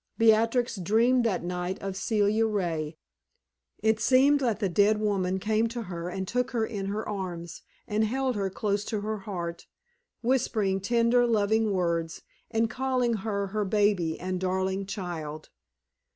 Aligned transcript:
Beatrix 0.17 0.77
dreamed 0.77 1.23
that 1.25 1.43
night 1.43 1.77
of 1.79 1.95
Celia 1.95 2.47
Ray. 2.47 2.97
It 3.83 3.99
seemed 3.99 4.39
that 4.39 4.59
the 4.59 4.67
dead 4.67 4.99
woman 4.99 5.37
came 5.37 5.67
to 5.67 5.83
her 5.83 6.09
and 6.09 6.27
took 6.27 6.49
her 6.49 6.65
in 6.65 6.87
her 6.87 7.07
arms, 7.07 7.61
and 7.87 8.03
held 8.05 8.35
her 8.35 8.49
close 8.49 8.83
to 8.85 9.01
her 9.01 9.19
heart, 9.19 9.67
whispering 10.23 10.79
tender, 10.81 11.27
loving 11.27 11.71
words, 11.71 12.23
and 12.49 12.67
calling 12.67 13.13
her 13.17 13.45
her 13.49 13.63
baby 13.63 14.19
and 14.19 14.39
darling 14.39 14.87
child. 14.87 15.49